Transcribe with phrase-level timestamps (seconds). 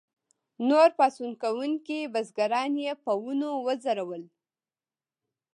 [0.67, 4.23] نور پاڅون کوونکي بزګران یې په ونو وځړول.